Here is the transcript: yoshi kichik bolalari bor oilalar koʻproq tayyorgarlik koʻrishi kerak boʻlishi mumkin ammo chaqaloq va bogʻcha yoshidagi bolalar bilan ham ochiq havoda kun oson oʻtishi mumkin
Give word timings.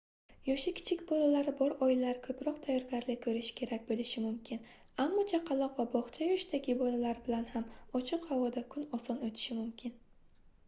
yoshi 0.45 0.71
kichik 0.77 1.01
bolalari 1.09 1.51
bor 1.57 1.73
oilalar 1.87 2.21
koʻproq 2.27 2.55
tayyorgarlik 2.67 3.19
koʻrishi 3.25 3.51
kerak 3.59 3.83
boʻlishi 3.91 4.23
mumkin 4.23 4.63
ammo 5.03 5.25
chaqaloq 5.33 5.75
va 5.81 5.85
bogʻcha 5.97 6.29
yoshidagi 6.29 6.75
bolalar 6.81 7.19
bilan 7.27 7.45
ham 7.51 7.67
ochiq 8.01 8.25
havoda 8.31 8.65
kun 8.77 8.89
oson 8.99 9.21
oʻtishi 9.29 9.59
mumkin 9.61 9.95